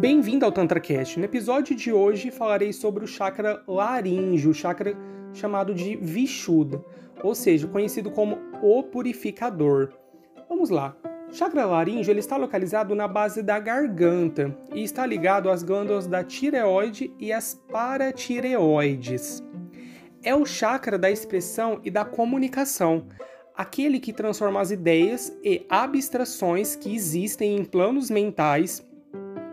[0.00, 1.18] Bem-vindo ao TantraCast.
[1.18, 4.96] No episódio de hoje falarei sobre o chakra laríngeo, o chakra
[5.34, 6.80] chamado de Vishuddha,
[7.20, 9.92] ou seja, conhecido como o purificador.
[10.48, 10.96] Vamos lá.
[11.28, 16.06] O chakra laríngeo ele está localizado na base da garganta e está ligado às glândulas
[16.06, 19.42] da tireoide e às paratireoides.
[20.22, 23.04] É o chakra da expressão e da comunicação,
[23.52, 28.86] aquele que transforma as ideias e abstrações que existem em planos mentais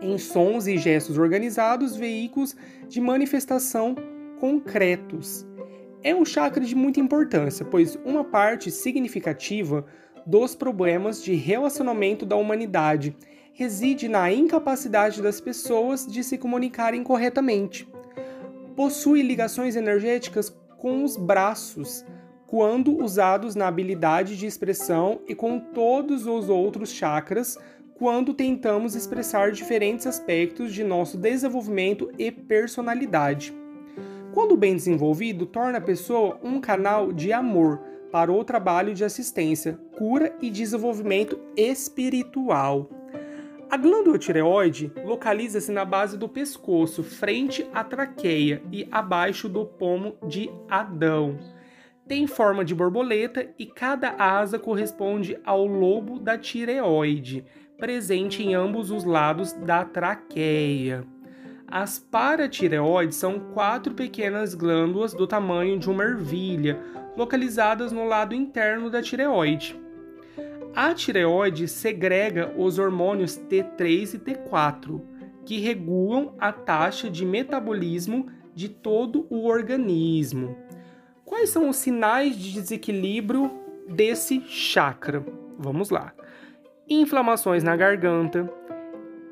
[0.00, 2.56] em sons e gestos organizados, veículos
[2.88, 3.94] de manifestação
[4.38, 5.46] concretos.
[6.02, 9.84] É um chakra de muita importância, pois uma parte significativa
[10.26, 13.16] dos problemas de relacionamento da humanidade
[13.52, 17.88] reside na incapacidade das pessoas de se comunicarem corretamente.
[18.76, 22.04] Possui ligações energéticas com os braços,
[22.46, 27.56] quando usados na habilidade de expressão e com todos os outros chakras
[27.98, 33.54] quando tentamos expressar diferentes aspectos de nosso desenvolvimento e personalidade.
[34.34, 37.80] Quando bem desenvolvido, torna a pessoa um canal de amor
[38.12, 42.90] para o trabalho de assistência, cura e desenvolvimento espiritual.
[43.70, 50.16] A glândula tireoide localiza-se na base do pescoço, frente à traqueia e abaixo do pomo
[50.28, 51.38] de Adão.
[52.06, 57.44] Tem forma de borboleta e cada asa corresponde ao lobo da tireoide,
[57.78, 61.04] presente em ambos os lados da traqueia.
[61.68, 66.78] As paratireoides são quatro pequenas glândulas do tamanho de uma ervilha,
[67.16, 69.78] localizadas no lado interno da tireoide.
[70.74, 75.00] A tireoide segrega os hormônios T3 e T4,
[75.44, 80.56] que regulam a taxa de metabolismo de todo o organismo.
[81.24, 83.50] Quais são os sinais de desequilíbrio
[83.88, 85.24] desse chakra?
[85.58, 86.12] Vamos lá
[86.88, 88.50] inflamações na garganta,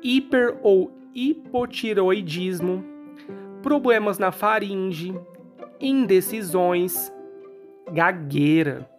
[0.01, 2.83] hiper ou hipotiroidismo,
[3.63, 5.17] problemas na faringe,
[5.79, 7.11] indecisões,
[7.91, 8.89] gagueira,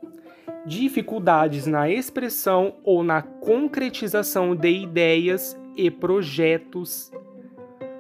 [0.65, 7.13] dificuldades na expressão ou na concretização de ideias e projetos,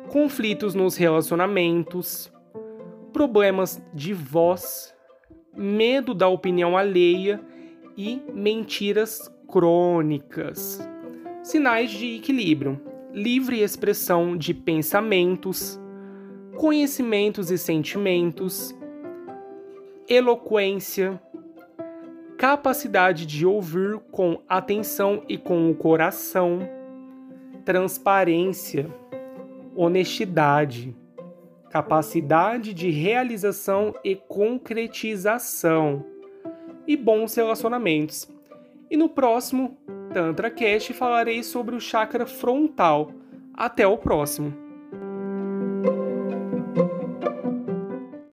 [0.08, 2.32] conflitos nos relacionamentos,
[3.12, 4.94] problemas de voz,
[5.54, 7.40] medo da opinião alheia
[7.96, 10.86] e mentiras crônicas.
[11.42, 12.80] Sinais de equilíbrio:
[13.12, 15.80] livre expressão de pensamentos,
[16.56, 18.74] conhecimentos e sentimentos,
[20.08, 21.20] eloquência,
[22.36, 26.60] capacidade de ouvir com atenção e com o coração,
[27.64, 28.92] transparência,
[29.74, 30.94] honestidade,
[31.70, 36.04] capacidade de realização e concretização
[36.86, 38.28] e bons relacionamentos.
[38.90, 39.76] E no próximo
[40.12, 43.12] Tantra Cast falarei sobre o chakra frontal.
[43.54, 44.65] Até o próximo!